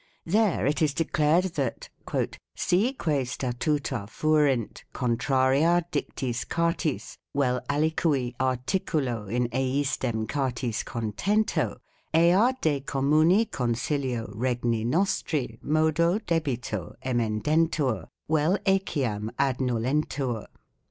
There 0.25 0.65
it 0.65 0.81
is 0.81 0.95
declared 0.95 1.43
that" 1.61 1.87
si 2.55 2.93
que 2.93 3.21
statuta 3.23 4.09
fuerint 4.09 4.83
contraria 4.95 5.83
dictis 5.91 6.43
cartis 6.49 7.17
vel 7.35 7.61
alicui 7.69 8.33
articulo 8.39 9.27
in 9.27 9.47
eisdem 9.53 10.25
cartis 10.25 10.83
contento, 10.83 11.77
ea 12.15 12.51
de 12.61 12.79
communi 12.81 13.47
consilio 13.47 14.27
regni 14.33 14.83
nostri 14.83 15.59
modo 15.61 16.17
debito 16.17 16.95
emendentur 17.05 18.07
vel 18.27 18.57
eciam 18.65 19.29
adnullentur 19.37 20.47